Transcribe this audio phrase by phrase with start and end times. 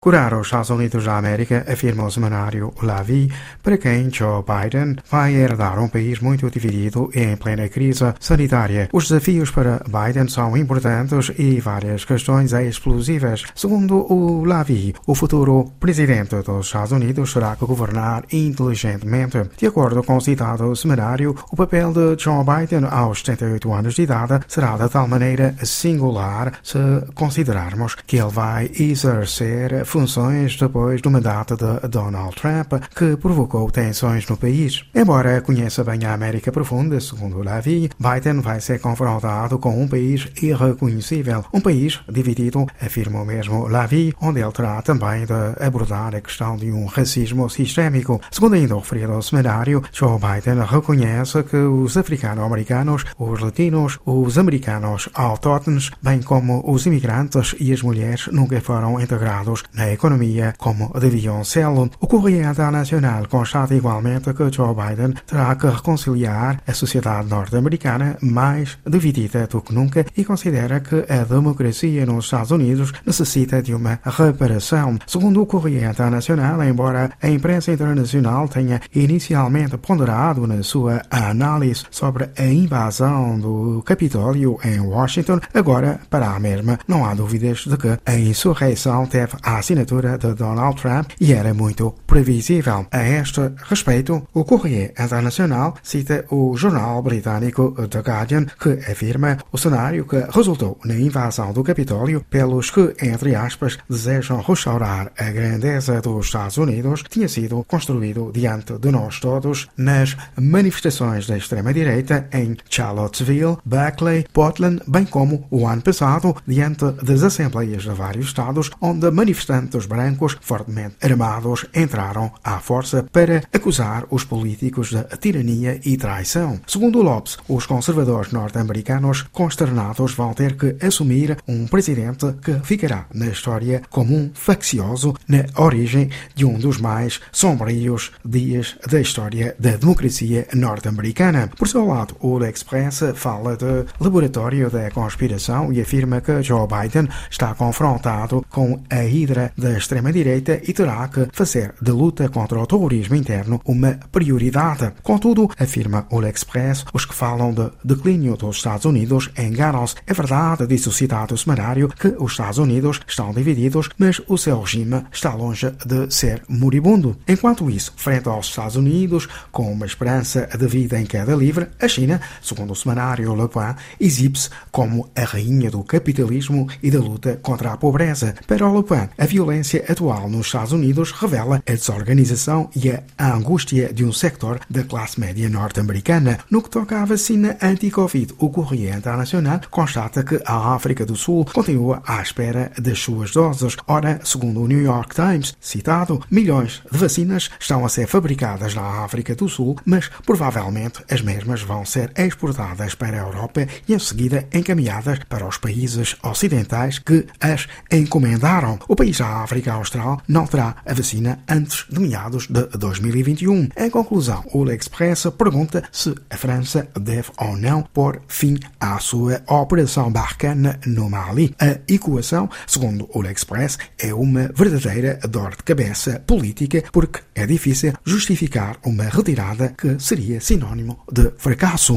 [0.00, 4.94] Curar os Estados Unidos da América, afirma o semanário La Vie, para quem Joe Biden
[5.10, 8.88] vai herdar um país muito dividido e em plena crise sanitária.
[8.92, 13.42] Os desafios para Biden são importantes e várias questões explosivas.
[13.56, 19.50] Segundo o La Vie, o futuro presidente dos Estados Unidos terá que governar inteligentemente.
[19.56, 24.02] De acordo com o citado semanário, o papel de Joe Biden aos 78 anos de
[24.02, 26.78] idade será de tal maneira singular se
[27.16, 34.28] considerarmos que ele vai exercer funções depois do mandato de Donald Trump, que provocou tensões
[34.28, 34.84] no país.
[34.94, 40.28] Embora conheça bem a América Profunda, segundo Lavi, Biden vai ser confrontado com um país
[40.42, 46.20] irreconhecível, um país dividido, afirma o mesmo Lavi, onde ele terá também de abordar a
[46.20, 48.20] questão de um racismo sistémico.
[48.30, 55.08] Segundo ainda o referido seminário, Joe Biden reconhece que os africano-americanos, os latinos, os americanos
[55.14, 61.44] autóctones, bem como os imigrantes e as mulheres nunca foram integrados na economia como deviam
[61.44, 61.68] ser.
[61.68, 68.78] O Correio Internacional constata igualmente que Joe Biden terá que reconciliar a sociedade norte-americana mais
[68.86, 74.00] dividida do que nunca e considera que a democracia nos Estados Unidos necessita de uma
[74.04, 74.98] reparação.
[75.06, 82.30] Segundo o Correio Internacional, embora a imprensa internacional tenha inicialmente ponderado na sua análise sobre
[82.36, 87.98] a invasão do Capitólio em Washington, agora, para a mesma, não há dúvidas de que
[88.04, 92.86] a insurreição teve a assinatura de Donald Trump e era muito previsível.
[92.90, 99.58] A este respeito, o Correio Internacional cita o jornal britânico The Guardian, que afirma o
[99.58, 106.00] cenário que resultou na invasão do Capitólio pelos que, entre aspas, desejam restaurar a grandeza
[106.00, 112.56] dos Estados Unidos, tinha sido construído diante de nós todos nas manifestações da extrema-direita em
[112.70, 119.10] Charlottesville, Berkeley, Portland, bem como o ano passado, diante das assembleias de vários estados, onde
[119.10, 125.96] manifestantes manifestantes brancos fortemente armados entraram à força para acusar os políticos de tirania e
[125.96, 126.60] traição.
[126.66, 133.26] Segundo Lopes, os conservadores norte-americanos consternados vão ter que assumir um presidente que ficará na
[133.26, 139.76] história como um faccioso na origem de um dos mais sombrios dias da história da
[139.76, 141.50] democracia norte-americana.
[141.56, 147.08] Por seu lado, o Express fala de laboratório da conspiração e afirma que Joe Biden
[147.30, 152.66] está confrontado com a hidra da extrema-direita e terá que fazer da luta contra o
[152.66, 154.92] terrorismo interno uma prioridade.
[155.02, 159.96] Contudo, afirma o L'Express, os que falam de declínio dos Estados Unidos enganam-se.
[160.06, 164.60] É verdade, disse o citado sumário, que os Estados Unidos estão divididos, mas o seu
[164.60, 167.16] regime está longe de ser moribundo.
[167.26, 171.88] Enquanto isso, frente aos Estados Unidos, com uma esperança de vida em queda livre, a
[171.88, 177.38] China, segundo o semanário Le Point, exibe-se como a rainha do capitalismo e da luta
[177.42, 178.34] contra a pobreza.
[178.46, 183.32] Para o Le Point, a violência atual nos Estados Unidos revela a desorganização e a
[183.32, 186.40] angústia de um sector da classe média norte-americana.
[186.50, 191.44] No que toca à vacina anti-Covid, o Correio Internacional constata que a África do Sul
[191.44, 193.76] continua à espera das suas doses.
[193.86, 199.04] Ora, segundo o New York Times, citado, milhões de vacinas estão a ser fabricadas na
[199.04, 203.98] África do Sul, mas provavelmente as mesmas vão ser exportadas para a Europa e em
[204.00, 208.80] seguida encaminhadas para os países ocidentais que as encomendaram.
[208.88, 213.68] O país a África Austral não terá a vacina antes de meados de 2021.
[213.76, 219.42] Em conclusão, o L'Express pergunta se a França deve ou não pôr fim à sua
[219.46, 221.54] Operação Barkhane no Mali.
[221.60, 227.92] A equação, segundo o L'Express, é uma verdadeira dor de cabeça política porque é difícil
[228.04, 231.96] justificar uma retirada que seria sinónimo de fracasso.